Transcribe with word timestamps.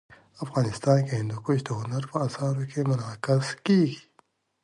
افغانستان 0.43 0.97
کي 1.07 1.11
هندوکش 1.19 1.59
د 1.63 1.69
هنر 1.79 2.03
په 2.11 2.17
اثارو 2.27 2.63
کي 2.71 2.79
منعکس 2.89 3.45
کېږي. 3.65 3.99